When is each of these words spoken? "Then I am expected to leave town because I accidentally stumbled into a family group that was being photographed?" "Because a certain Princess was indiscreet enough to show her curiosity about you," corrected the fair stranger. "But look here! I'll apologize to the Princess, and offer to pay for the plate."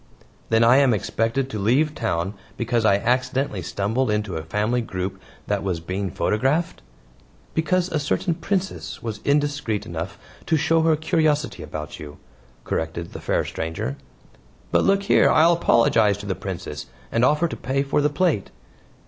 "Then 0.49 0.63
I 0.63 0.77
am 0.77 0.95
expected 0.95 1.47
to 1.51 1.59
leave 1.59 1.93
town 1.93 2.33
because 2.57 2.85
I 2.85 2.95
accidentally 2.95 3.61
stumbled 3.61 4.09
into 4.09 4.35
a 4.35 4.41
family 4.41 4.81
group 4.81 5.21
that 5.45 5.61
was 5.61 5.79
being 5.79 6.09
photographed?" 6.09 6.81
"Because 7.53 7.87
a 7.87 7.99
certain 7.99 8.33
Princess 8.33 9.03
was 9.03 9.19
indiscreet 9.23 9.85
enough 9.85 10.17
to 10.47 10.57
show 10.57 10.81
her 10.81 10.95
curiosity 10.95 11.61
about 11.61 11.99
you," 11.99 12.17
corrected 12.63 13.13
the 13.13 13.21
fair 13.21 13.45
stranger. 13.45 13.95
"But 14.71 14.85
look 14.85 15.03
here! 15.03 15.29
I'll 15.29 15.53
apologize 15.53 16.17
to 16.17 16.25
the 16.25 16.33
Princess, 16.33 16.87
and 17.11 17.23
offer 17.23 17.47
to 17.47 17.55
pay 17.55 17.83
for 17.83 18.01
the 18.01 18.09
plate." 18.09 18.49